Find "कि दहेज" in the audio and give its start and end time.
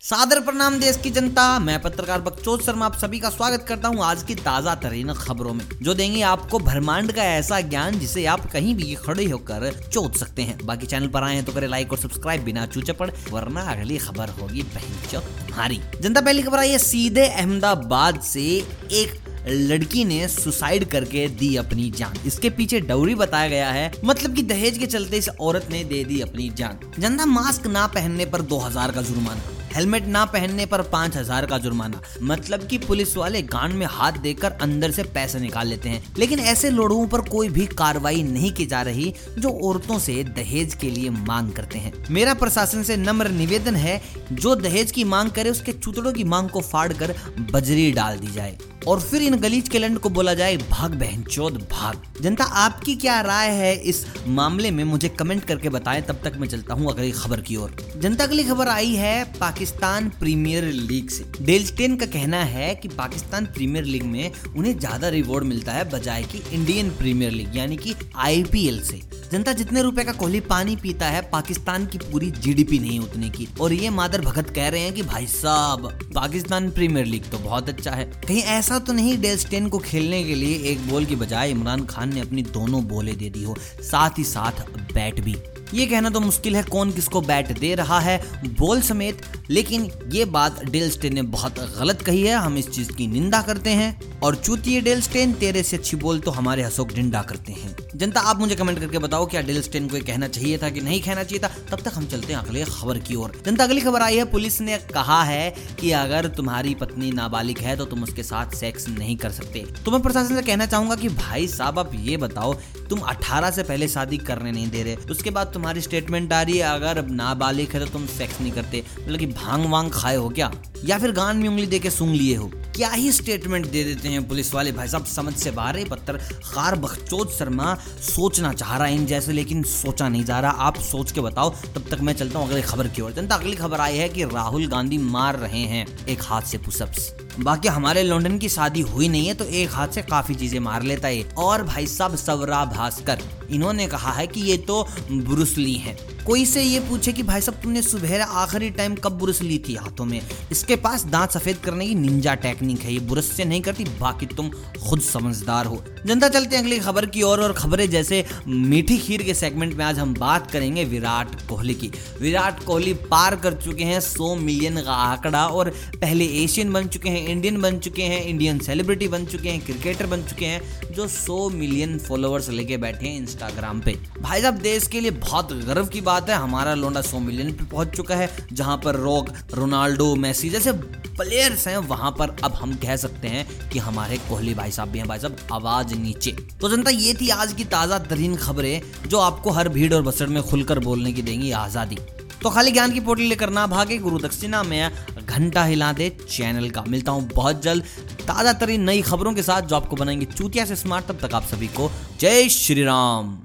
24.34-24.78